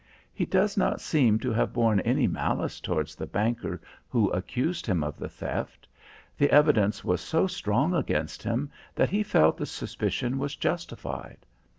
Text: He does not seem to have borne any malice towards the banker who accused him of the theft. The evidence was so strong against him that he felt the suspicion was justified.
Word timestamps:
He 0.33 0.47
does 0.47 0.77
not 0.77 0.99
seem 0.99 1.37
to 1.41 1.53
have 1.53 1.73
borne 1.73 1.99
any 1.99 2.25
malice 2.25 2.79
towards 2.79 3.13
the 3.13 3.27
banker 3.27 3.79
who 4.09 4.31
accused 4.31 4.87
him 4.87 5.03
of 5.03 5.15
the 5.15 5.29
theft. 5.29 5.87
The 6.39 6.49
evidence 6.49 7.03
was 7.03 7.21
so 7.21 7.45
strong 7.45 7.93
against 7.93 8.41
him 8.41 8.71
that 8.95 9.11
he 9.11 9.21
felt 9.21 9.57
the 9.57 9.67
suspicion 9.67 10.39
was 10.39 10.55
justified. 10.55 11.45